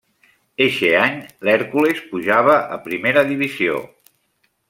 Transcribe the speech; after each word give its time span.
Eixe 0.65 0.87
any, 1.01 1.19
l'Hèrcules 1.47 2.01
pujava 2.13 2.57
a 2.77 2.81
primera 2.89 3.27
divisió. 3.33 3.77